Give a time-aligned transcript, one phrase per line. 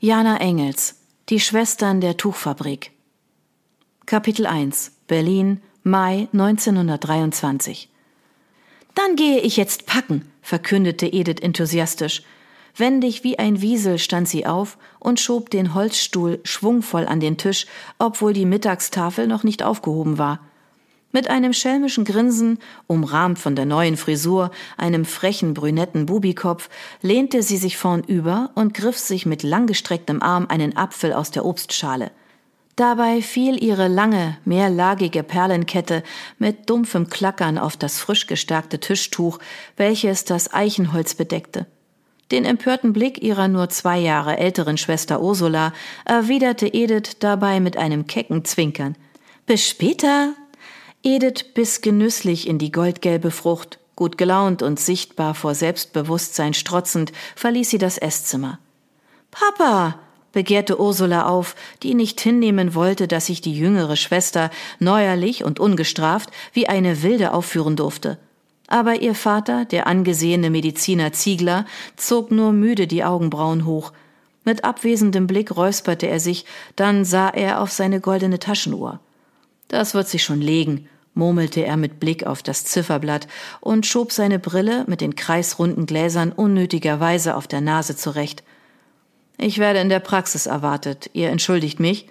[0.00, 0.94] Jana Engels,
[1.28, 2.92] Die Schwestern der Tuchfabrik.
[4.06, 7.90] Kapitel 1 Berlin, Mai 1923
[8.94, 12.22] Dann gehe ich jetzt packen, verkündete Edith enthusiastisch.
[12.76, 17.66] Wendig wie ein Wiesel stand sie auf und schob den Holzstuhl schwungvoll an den Tisch,
[17.98, 20.47] obwohl die Mittagstafel noch nicht aufgehoben war.
[21.10, 26.68] Mit einem schelmischen Grinsen, umrahmt von der neuen Frisur, einem frechen brünetten Bubikopf,
[27.00, 32.10] lehnte sie sich vornüber und griff sich mit langgestrecktem Arm einen Apfel aus der Obstschale.
[32.76, 36.04] Dabei fiel ihre lange, mehrlagige Perlenkette
[36.38, 39.38] mit dumpfem Klackern auf das frisch gestärkte Tischtuch,
[39.76, 41.66] welches das Eichenholz bedeckte.
[42.30, 45.72] Den empörten Blick ihrer nur zwei Jahre älteren Schwester Ursula
[46.04, 48.94] erwiderte Edith dabei mit einem kecken Zwinkern.
[49.46, 50.34] Bis später,
[51.04, 53.78] Edith biss genüsslich in die goldgelbe Frucht.
[53.94, 58.58] Gut gelaunt und sichtbar vor Selbstbewusstsein strotzend verließ sie das Esszimmer.
[59.30, 59.98] Papa,
[60.32, 66.30] begehrte Ursula auf, die nicht hinnehmen wollte, dass sich die jüngere Schwester neuerlich und ungestraft
[66.52, 68.18] wie eine Wilde aufführen durfte.
[68.66, 71.64] Aber ihr Vater, der angesehene Mediziner Ziegler,
[71.96, 73.92] zog nur müde die Augenbrauen hoch.
[74.44, 76.44] Mit abwesendem Blick räusperte er sich,
[76.76, 79.00] dann sah er auf seine goldene Taschenuhr.
[79.68, 83.26] Das wird sich schon legen, murmelte er mit Blick auf das Zifferblatt
[83.60, 88.42] und schob seine Brille mit den kreisrunden Gläsern unnötigerweise auf der Nase zurecht.
[89.36, 91.10] Ich werde in der Praxis erwartet.
[91.12, 92.08] Ihr entschuldigt mich?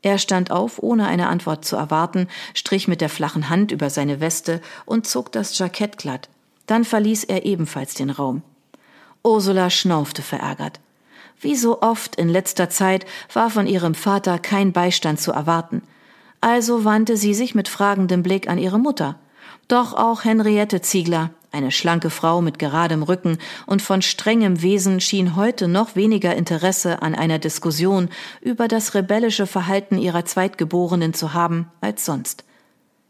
[0.00, 4.20] Er stand auf, ohne eine Antwort zu erwarten, strich mit der flachen Hand über seine
[4.20, 6.28] Weste und zog das Jackett glatt.
[6.66, 8.42] Dann verließ er ebenfalls den Raum.
[9.24, 10.80] Ursula schnaufte verärgert.
[11.40, 15.82] Wie so oft in letzter Zeit war von ihrem Vater kein Beistand zu erwarten.
[16.40, 19.18] Also wandte sie sich mit fragendem Blick an ihre Mutter.
[19.66, 25.36] Doch auch Henriette Ziegler, eine schlanke Frau mit geradem Rücken und von strengem Wesen schien
[25.36, 28.08] heute noch weniger Interesse an einer Diskussion
[28.40, 32.44] über das rebellische Verhalten ihrer Zweitgeborenen zu haben als sonst.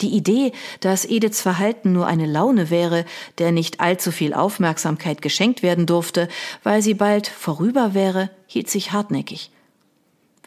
[0.00, 3.04] Die Idee, dass Ediths Verhalten nur eine Laune wäre,
[3.38, 6.28] der nicht allzu viel Aufmerksamkeit geschenkt werden durfte,
[6.62, 9.50] weil sie bald vorüber wäre, hielt sich hartnäckig.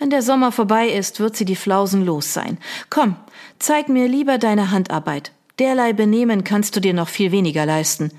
[0.04, 2.58] Wenn der Sommer vorbei ist, wird sie die Flausen los sein.
[2.90, 3.16] Komm,
[3.58, 5.32] zeig mir lieber deine Handarbeit.
[5.60, 8.12] Derlei Benehmen kannst du dir noch viel weniger leisten.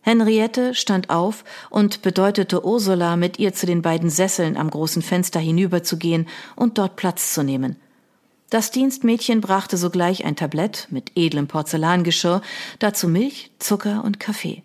[0.00, 5.38] Henriette stand auf und bedeutete Ursula, mit ihr zu den beiden Sesseln am großen Fenster
[5.38, 7.76] hinüberzugehen und dort Platz zu nehmen.
[8.48, 12.40] Das Dienstmädchen brachte sogleich ein Tablett mit edlem Porzellangeschirr,
[12.78, 14.62] dazu Milch, Zucker und Kaffee.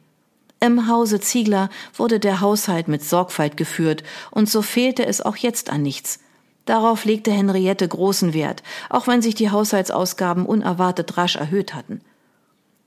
[0.62, 5.70] Im Hause Ziegler wurde der Haushalt mit Sorgfalt geführt, und so fehlte es auch jetzt
[5.70, 6.20] an nichts.
[6.68, 12.02] Darauf legte Henriette großen Wert, auch wenn sich die Haushaltsausgaben unerwartet rasch erhöht hatten.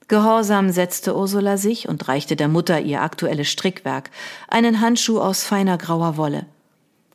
[0.07, 4.11] Gehorsam setzte Ursula sich und reichte der Mutter ihr aktuelles Strickwerk,
[4.49, 6.45] einen Handschuh aus feiner grauer Wolle.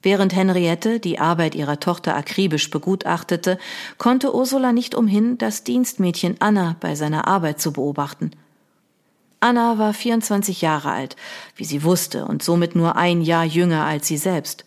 [0.01, 3.59] Während Henriette die Arbeit ihrer Tochter akribisch begutachtete,
[3.99, 8.31] konnte Ursula nicht umhin, das Dienstmädchen Anna bei seiner Arbeit zu beobachten.
[9.39, 11.15] Anna war 24 Jahre alt,
[11.55, 14.65] wie sie wusste, und somit nur ein Jahr jünger als sie selbst.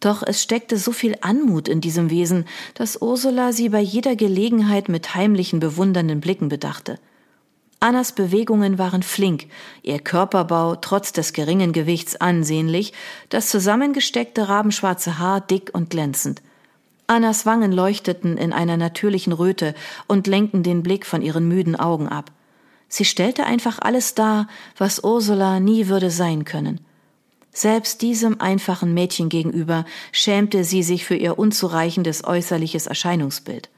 [0.00, 4.88] Doch es steckte so viel Anmut in diesem Wesen, dass Ursula sie bei jeder Gelegenheit
[4.88, 6.98] mit heimlichen bewundernden Blicken bedachte.
[7.80, 9.46] Annas Bewegungen waren flink,
[9.82, 12.92] ihr Körperbau trotz des geringen Gewichts ansehnlich,
[13.28, 16.42] das zusammengesteckte rabenschwarze Haar dick und glänzend.
[17.06, 19.74] Annas Wangen leuchteten in einer natürlichen Röte
[20.06, 22.32] und lenkten den Blick von ihren müden Augen ab.
[22.88, 26.80] Sie stellte einfach alles dar, was Ursula nie würde sein können.
[27.56, 33.70] Selbst diesem einfachen Mädchen gegenüber schämte sie sich für ihr unzureichendes äußerliches Erscheinungsbild.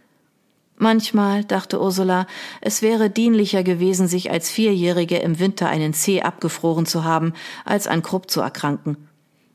[0.79, 2.27] Manchmal, dachte Ursula,
[2.61, 7.35] es wäre dienlicher gewesen, sich als Vierjährige im Winter einen Zeh abgefroren zu haben,
[7.65, 8.97] als an Krupp zu erkranken.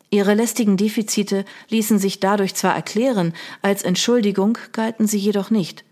[0.09, 5.83] Ihre lästigen Defizite ließen sich dadurch zwar erklären, als Entschuldigung galten sie jedoch nicht.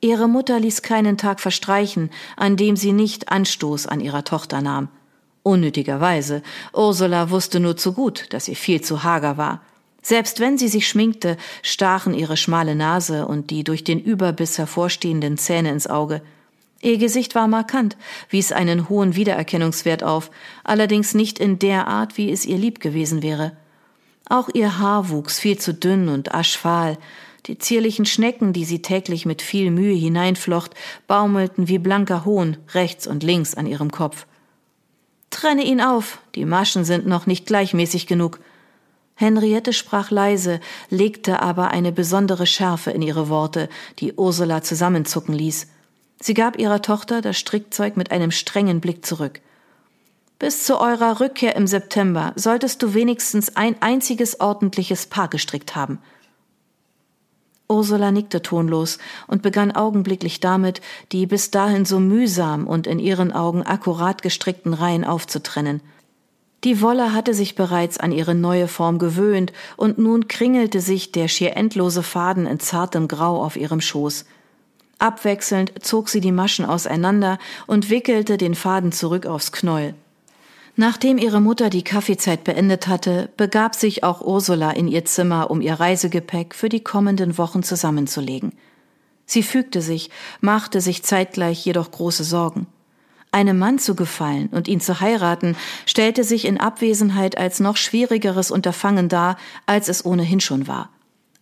[0.00, 4.88] Ihre Mutter ließ keinen Tag verstreichen, an dem sie nicht Anstoß an ihrer Tochter nahm.
[5.44, 6.42] Unnötigerweise.
[6.72, 9.60] Ursula wusste nur zu gut, dass sie viel zu hager war.
[10.00, 15.36] Selbst wenn sie sich schminkte, stachen ihre schmale Nase und die durch den Überbiss hervorstehenden
[15.36, 16.22] Zähne ins Auge.
[16.80, 17.98] Ihr Gesicht war markant,
[18.30, 20.30] wies einen hohen Wiedererkennungswert auf,
[20.64, 23.52] allerdings nicht in der Art, wie es ihr lieb gewesen wäre.
[24.30, 26.96] Auch ihr Haar wuchs viel zu dünn und aschfahl.
[27.46, 30.72] Die zierlichen Schnecken, die sie täglich mit viel Mühe hineinflocht,
[31.06, 34.26] baumelten wie blanker Hohn rechts und links an ihrem Kopf.
[35.34, 38.38] Trenne ihn auf, die Maschen sind noch nicht gleichmäßig genug.
[39.16, 40.60] Henriette sprach leise,
[40.90, 45.66] legte aber eine besondere Schärfe in ihre Worte, die Ursula zusammenzucken ließ.
[46.22, 49.40] Sie gab ihrer Tochter das Strickzeug mit einem strengen Blick zurück.
[50.38, 55.98] Bis zu eurer Rückkehr im September solltest du wenigstens ein einziges ordentliches Paar gestrickt haben.
[57.74, 60.80] Ursula nickte tonlos und begann augenblicklich damit,
[61.12, 65.80] die bis dahin so mühsam und in ihren Augen akkurat gestrickten Reihen aufzutrennen.
[66.64, 71.28] Die Wolle hatte sich bereits an ihre neue Form gewöhnt, und nun kringelte sich der
[71.28, 74.24] schier endlose Faden in zartem Grau auf ihrem Schoß.
[74.98, 79.94] Abwechselnd zog sie die Maschen auseinander und wickelte den Faden zurück aufs Knäuel.
[80.76, 85.60] Nachdem ihre Mutter die Kaffeezeit beendet hatte, begab sich auch Ursula in ihr Zimmer, um
[85.60, 88.52] ihr Reisegepäck für die kommenden Wochen zusammenzulegen.
[89.24, 90.10] Sie fügte sich,
[90.40, 92.66] machte sich zeitgleich jedoch große Sorgen.
[93.30, 95.56] Einem Mann zu gefallen und ihn zu heiraten,
[95.86, 99.36] stellte sich in Abwesenheit als noch schwierigeres Unterfangen dar,
[99.66, 100.90] als es ohnehin schon war.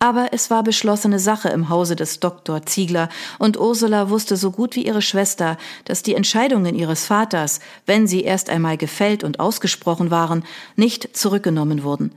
[0.03, 3.07] Aber es war beschlossene Sache im Hause des Doktor Ziegler,
[3.39, 8.21] und Ursula wusste so gut wie ihre Schwester, dass die Entscheidungen ihres Vaters, wenn sie
[8.21, 10.43] erst einmal gefällt und ausgesprochen waren,
[10.75, 12.11] nicht zurückgenommen wurden.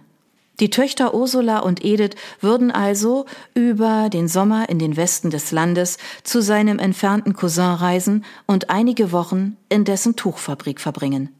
[0.58, 3.24] Die Töchter Ursula und Edith würden also
[3.54, 9.12] über den Sommer in den Westen des Landes zu seinem entfernten Cousin reisen und einige
[9.12, 11.35] Wochen in dessen Tuchfabrik verbringen.